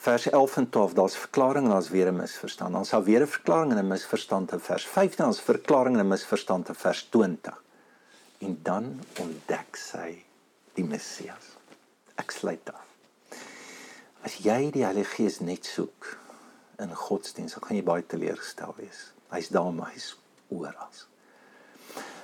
vers 0.00 0.30
11 0.30 0.56
en 0.56 0.70
12 0.70 0.92
daar's 0.92 1.16
verklaring 1.16 1.64
en 1.64 1.70
daar's 1.70 1.88
weer 1.88 2.06
'n 2.06 2.16
misverstand. 2.16 2.72
Dan 2.72 2.84
sal 2.84 3.02
weer 3.02 3.20
'n 3.20 3.26
verklaring 3.26 3.72
en 3.72 3.78
'n 3.78 3.86
misverstand 3.86 4.52
in 4.52 4.60
vers 4.60 4.86
15 4.86 5.24
ons 5.26 5.40
verklaring 5.40 5.96
en 5.96 6.04
'n 6.04 6.08
misverstand 6.08 6.68
in 6.68 6.74
vers 6.74 7.02
20. 7.10 7.62
En 8.38 8.60
dan 8.62 9.00
ontdek 9.18 9.76
sy 9.76 10.24
die 10.72 10.84
Messias. 10.84 11.56
Ek 12.14 12.30
sluit 12.30 12.72
af. 12.72 12.84
As 14.22 14.34
jy 14.34 14.70
die 14.70 14.84
Heilige 14.84 15.14
Gees 15.14 15.38
net 15.40 15.66
soek 15.66 16.18
in 16.78 16.94
godsdienst, 16.94 17.56
gaan 17.60 17.76
jy 17.76 17.82
baie 17.82 18.06
teleurgestel 18.06 18.74
wees. 18.76 19.12
Hy's 19.28 19.48
daar 19.48 19.72
maar 19.72 19.90
hy's 19.92 20.16
oral. 20.48 21.09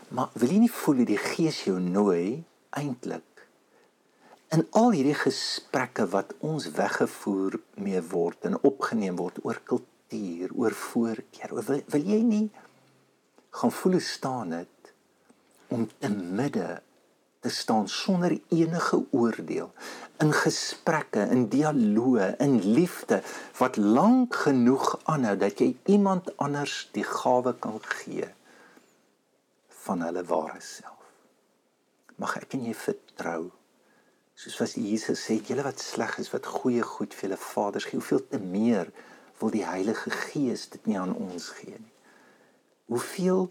Maar 0.08 0.30
wil 0.38 0.52
jy 0.54 0.58
nie 0.62 0.70
voel 0.70 1.02
die 1.06 1.18
Gees 1.18 1.64
jou 1.66 1.80
nooi 1.82 2.44
eintlik 2.76 3.22
in 4.54 4.62
al 4.78 4.92
hierdie 4.94 5.16
gesprekke 5.18 6.06
wat 6.12 6.30
ons 6.46 6.68
weggevoer 6.76 7.58
mee 7.82 8.02
word 8.12 8.46
en 8.46 8.58
opgeneem 8.62 9.18
word 9.18 9.40
oor 9.42 9.58
kultuur, 9.66 10.52
oor 10.54 10.76
voorkeur, 10.78 11.54
oor, 11.56 11.66
wil, 11.66 11.82
wil 11.90 12.06
jy 12.12 12.20
nie 12.22 12.44
gaan 13.58 13.74
voel 13.74 13.98
hoe 13.98 14.06
staan 14.06 14.54
dit 14.54 14.92
om 15.74 15.88
te 15.98 16.12
midde 16.12 16.68
te 17.42 17.50
staan 17.50 17.90
sonder 17.90 18.36
enige 18.54 19.02
oordeel 19.10 19.72
in 20.22 20.32
gesprekke, 20.32 21.26
in 21.34 21.48
dialoë, 21.50 22.36
in 22.42 22.60
liefde 22.62 23.20
wat 23.58 23.76
lank 23.76 24.38
genoeg 24.46 24.94
aanhou 25.10 25.34
dat 25.42 25.60
jy 25.62 25.72
iemand 25.98 26.30
anders 26.42 26.84
die 26.94 27.06
gawe 27.06 27.54
kan 27.58 27.82
gee 27.98 28.30
van 29.86 30.02
hulle 30.06 30.24
ware 30.26 30.60
self. 30.62 31.12
Mag 32.20 32.36
ek 32.40 32.56
en 32.56 32.66
jy 32.68 32.74
vertrou 32.76 33.42
soos 34.36 34.56
wat 34.60 34.74
Jesus 34.76 35.22
sê, 35.24 35.38
julle 35.40 35.64
wat 35.64 35.80
sleg 35.80 36.18
is, 36.20 36.32
wat 36.32 36.48
goeie 36.58 36.84
goed 36.84 37.14
vir 37.16 37.30
julle 37.30 37.40
vaders 37.40 37.86
gee, 37.88 38.00
hoeveel 38.00 38.24
te 38.28 38.40
meer 38.40 38.90
wil 39.40 39.52
die 39.52 39.64
Heilige 39.64 40.12
Gees 40.12 40.66
dit 40.72 40.88
nie 40.88 40.98
aan 41.00 41.14
ons 41.16 41.48
gee 41.56 41.76
nie. 41.76 41.94
Hoeveel 42.92 43.48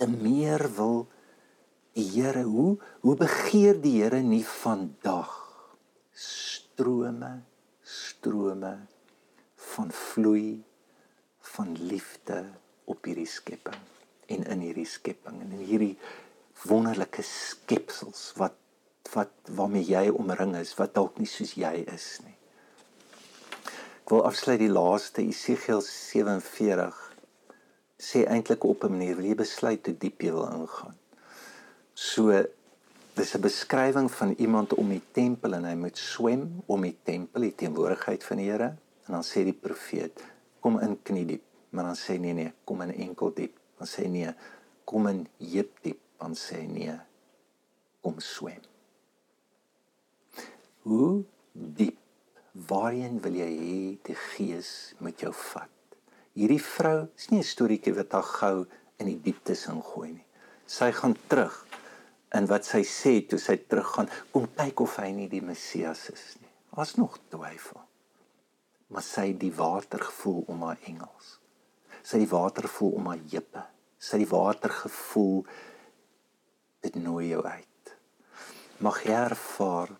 te 0.00 0.08
meer 0.10 0.66
wil 0.76 1.04
die 1.96 2.06
Here, 2.10 2.44
hoe 2.44 2.74
hoe 3.04 3.16
begeer 3.16 3.80
die 3.80 3.96
Here 4.02 4.20
nie 4.24 4.44
vandag 4.44 5.32
strome 6.14 7.38
strome 7.84 8.74
van 9.74 9.90
vloei 9.92 10.62
van 11.54 11.74
liefde 11.90 12.44
op 12.90 13.04
hierdie 13.04 13.28
skepping 13.28 13.93
en 14.26 14.44
in 14.54 14.60
hierdie 14.60 14.88
skepping 14.88 15.40
en 15.42 15.52
in 15.52 15.66
hierdie 15.66 15.96
wonderlike 16.68 17.22
skepsels 17.22 18.32
wat 18.40 18.60
wat 19.12 19.50
waarmee 19.52 19.84
jy 19.84 20.08
omring 20.10 20.54
is 20.56 20.72
wat 20.78 20.94
dalk 20.94 21.18
nie 21.20 21.28
soos 21.28 21.54
jy 21.60 21.84
is 21.92 22.06
nie. 22.24 22.36
Ek 24.04 24.12
wil 24.12 24.24
afsluit 24.26 24.60
die 24.60 24.72
laaste 24.72 25.22
Esegiel 25.22 25.82
47 25.84 27.00
sê 28.00 28.24
eintlik 28.26 28.64
op 28.64 28.84
'n 28.84 28.96
manier 28.96 29.16
wil 29.16 29.28
jy 29.30 29.36
besluit 29.38 29.86
hoe 29.86 29.96
diep 29.98 30.22
jy 30.22 30.32
wil 30.32 30.48
ingaan. 30.50 30.96
So 31.94 32.44
dis 33.14 33.34
'n 33.34 33.40
beskrywing 33.40 34.10
van 34.10 34.34
iemand 34.38 34.74
om 34.74 34.88
die 34.88 35.02
tempel 35.12 35.54
en 35.54 35.64
hy 35.64 35.74
moet 35.74 35.98
swem 35.98 36.62
om 36.66 36.80
die 36.82 36.96
tempel, 37.02 37.40
die 37.40 37.54
teenwoordigheid 37.54 38.24
van 38.24 38.36
die 38.36 38.50
Here 38.50 38.76
en 39.06 39.12
dan 39.12 39.22
sê 39.22 39.44
die 39.44 39.60
profeet 39.66 40.22
kom 40.60 40.78
in 40.80 40.96
knie 41.02 41.26
diep, 41.26 41.42
maar 41.70 41.84
dan 41.84 41.96
sê 41.96 42.18
nee 42.18 42.32
nee, 42.32 42.52
kom 42.64 42.80
in 42.80 42.94
enkel 42.94 43.32
diep. 43.34 43.58
Dan 43.78 43.90
sê 43.90 44.06
nee, 44.08 44.30
kom 44.84 45.08
in 45.10 45.24
heup 45.38 45.72
diep, 45.82 46.00
dan 46.20 46.36
sê 46.38 46.62
nee, 46.68 46.94
kom 48.04 48.20
swem. 48.20 48.62
Hoe 50.84 51.24
diep 51.52 51.98
waarheen 52.68 53.20
wil 53.24 53.38
jy 53.40 53.50
hê 53.50 53.78
die 54.06 54.18
gees 54.34 54.94
met 55.00 55.24
jou 55.24 55.32
vat? 55.50 55.70
Hierdie 56.34 56.60
vrou 56.60 57.06
is 57.16 57.30
nie 57.30 57.40
'n 57.40 57.50
storieetjie 57.52 57.94
wat 57.96 58.12
haar 58.12 58.28
gou 58.40 58.66
in 58.98 59.06
die 59.06 59.20
dieptes 59.26 59.66
ingooi 59.70 60.10
nie. 60.12 60.26
Sy 60.66 60.90
gaan 60.92 61.16
terug 61.28 61.66
in 62.34 62.46
wat 62.50 62.66
sy 62.66 62.82
sê 62.82 63.14
toe 63.28 63.38
sy 63.38 63.56
teruggaan, 63.56 64.10
kom 64.32 64.48
kyk 64.56 64.80
of 64.80 64.96
hy 64.96 65.10
nie 65.14 65.28
die 65.28 65.42
Messias 65.44 66.08
is 66.10 66.24
nie. 66.40 66.50
Daar's 66.74 66.96
nog 66.98 67.18
twyfel. 67.30 67.80
Maar 68.90 69.02
sy 69.02 69.28
het 69.30 69.40
die 69.40 69.54
water 69.54 70.02
gevoel 70.02 70.44
om 70.50 70.62
haar 70.62 70.80
engels. 70.90 71.38
Sy 72.04 72.18
het 72.18 72.26
die 72.26 72.32
water 72.36 72.68
gevoel 72.68 72.98
om 72.98 73.06
haar 73.08 73.22
heupe. 73.32 73.62
Sy 73.96 74.18
het 74.18 74.26
die 74.26 74.32
water 74.32 74.72
gevoel 74.84 75.38
dit 76.84 76.96
nooi 77.00 77.30
jou 77.30 77.40
uit. 77.44 77.94
Mag 78.84 79.00
jy 79.06 79.16
ervaar 79.16 79.94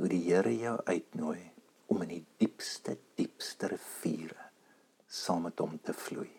hoe 0.00 0.08
die 0.08 0.22
Here 0.24 0.52
jou 0.56 0.78
uitnooi 0.86 1.42
om 1.92 2.02
in 2.06 2.14
die 2.14 2.24
diepste 2.40 2.96
diepste 3.18 3.68
riviere 3.74 4.48
saam 5.10 5.42
met 5.48 5.58
hom 5.58 5.76
te 5.82 5.92
vloei. 5.92 6.30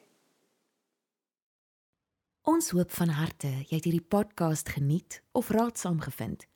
Ons 2.48 2.72
hoop 2.74 2.90
van 2.96 3.14
harte 3.14 3.52
jy 3.68 3.76
het 3.76 3.86
hierdie 3.86 4.08
podcast 4.16 4.72
geniet 4.74 5.20
of 5.38 5.52
raadsaam 5.54 6.02
gevind. 6.02 6.48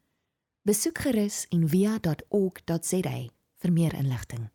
Besoek 0.65 1.03
gerus 1.05 1.43
en 1.53 1.67
via.ok.za 1.69 3.17
vir 3.61 3.71
meer 3.71 3.93
inligting. 3.93 4.49